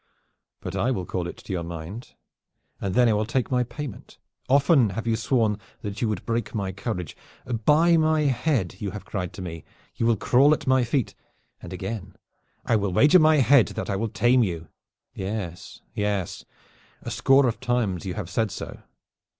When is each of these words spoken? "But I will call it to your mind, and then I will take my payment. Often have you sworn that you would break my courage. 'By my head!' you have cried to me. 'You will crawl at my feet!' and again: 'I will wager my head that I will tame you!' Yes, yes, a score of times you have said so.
"But 0.61 0.75
I 0.75 0.89
will 0.89 1.05
call 1.05 1.27
it 1.27 1.37
to 1.37 1.53
your 1.53 1.61
mind, 1.61 2.15
and 2.79 2.95
then 2.95 3.07
I 3.07 3.13
will 3.13 3.23
take 3.27 3.51
my 3.51 3.63
payment. 3.63 4.17
Often 4.49 4.89
have 4.89 5.05
you 5.05 5.15
sworn 5.15 5.59
that 5.83 6.01
you 6.01 6.09
would 6.09 6.25
break 6.25 6.55
my 6.55 6.71
courage. 6.71 7.15
'By 7.45 7.97
my 7.97 8.21
head!' 8.21 8.77
you 8.81 8.89
have 8.89 9.05
cried 9.05 9.31
to 9.33 9.43
me. 9.43 9.63
'You 9.95 10.07
will 10.07 10.17
crawl 10.17 10.55
at 10.55 10.65
my 10.65 10.83
feet!' 10.83 11.13
and 11.61 11.71
again: 11.71 12.15
'I 12.65 12.77
will 12.77 12.91
wager 12.93 13.19
my 13.19 13.35
head 13.35 13.67
that 13.77 13.91
I 13.91 13.95
will 13.95 14.09
tame 14.09 14.41
you!' 14.43 14.69
Yes, 15.13 15.81
yes, 15.93 16.45
a 17.03 17.11
score 17.11 17.47
of 17.47 17.59
times 17.59 18.03
you 18.03 18.15
have 18.15 18.27
said 18.27 18.49
so. 18.49 18.81